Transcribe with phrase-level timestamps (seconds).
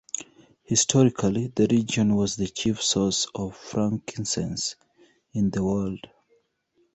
[0.63, 4.75] Historically the region was the chief source of frankincense
[5.31, 6.07] in the world.